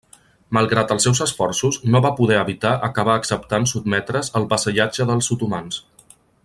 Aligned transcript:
Malgrat 0.57 0.93
els 0.95 1.05
seus 1.07 1.19
esforços, 1.25 1.77
no 1.95 2.01
va 2.07 2.11
poder 2.21 2.39
evitar 2.45 2.73
acabar 2.89 3.19
acceptant 3.21 3.69
sotmetre's 3.75 4.35
al 4.41 4.49
vassallatge 4.55 5.09
dels 5.13 5.35
otomans. 5.37 5.81